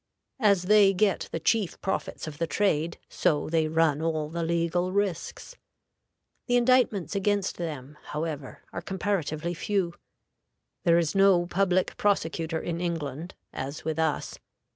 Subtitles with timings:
[0.39, 4.91] As they get the chief profits of the trade, so they run all the legal
[4.91, 5.55] risks.
[6.47, 9.93] The indictments against them, however, are comparatively few.
[10.85, 14.39] There is no public prosecutor in England, as with us.